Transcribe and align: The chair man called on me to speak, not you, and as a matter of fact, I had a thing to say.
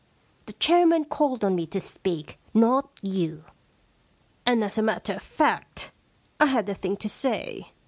The 0.47 0.53
chair 0.53 0.87
man 0.87 1.05
called 1.05 1.45
on 1.45 1.53
me 1.53 1.67
to 1.67 1.79
speak, 1.79 2.39
not 2.55 2.89
you, 3.03 3.43
and 4.47 4.63
as 4.63 4.79
a 4.79 4.81
matter 4.81 5.13
of 5.13 5.21
fact, 5.21 5.91
I 6.39 6.47
had 6.47 6.67
a 6.69 6.73
thing 6.73 6.97
to 6.97 7.07
say. 7.07 7.71